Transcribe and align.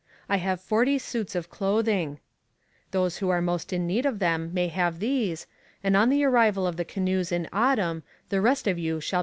I 0.27 0.37
have 0.37 0.59
forty 0.59 0.97
suits 0.97 1.35
of 1.35 1.51
clothing. 1.51 2.17
Those 2.89 3.17
who 3.17 3.29
are 3.29 3.39
most 3.39 3.71
in 3.71 3.85
need 3.85 4.07
of 4.07 4.17
them 4.17 4.49
may 4.51 4.67
have 4.67 4.97
these, 4.97 5.45
and 5.83 5.95
on 5.95 6.09
the 6.09 6.23
arrival 6.23 6.65
of 6.65 6.75
the 6.75 6.85
canoes 6.85 7.31
in 7.31 7.47
autumn, 7.53 8.01
the 8.29 8.41
rest 8.41 8.65
of 8.65 8.79
you 8.79 8.93
shall 8.99 8.99
be 8.99 8.99
clothed 8.99 9.13
likewise.' 9.13 9.19